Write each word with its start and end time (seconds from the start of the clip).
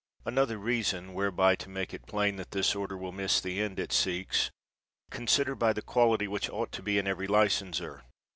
Another 0.25 0.57
reason, 0.57 1.13
whereby 1.13 1.55
to 1.57 1.69
make 1.69 1.93
it 1.93 2.07
plain 2.07 2.37
that 2.37 2.49
this 2.49 2.73
order 2.73 2.97
will 2.97 3.11
miss 3.11 3.39
the 3.39 3.61
end 3.61 3.77
it 3.77 3.93
seeks, 3.93 4.49
consider 5.11 5.53
by 5.53 5.73
the 5.73 5.83
quality 5.83 6.27
which 6.27 6.49
ought 6.49 6.71
to 6.71 6.81
be 6.81 6.97
in 6.97 7.05
every 7.05 7.27
licenser. 7.27 8.01